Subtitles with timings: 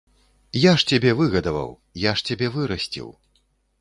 [0.61, 1.69] Я ж цябе выгадаваў,
[2.09, 3.07] я ж цябе вырасціў.